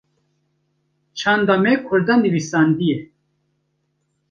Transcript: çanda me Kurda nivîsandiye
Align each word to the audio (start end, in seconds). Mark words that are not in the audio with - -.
çanda 1.17 1.55
me 1.63 1.73
Kurda 1.85 2.15
nivîsandiye 2.21 2.97